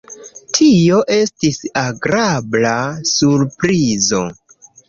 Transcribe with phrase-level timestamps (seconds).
[0.59, 2.75] Tio estis agrabla
[3.13, 4.27] surprizo.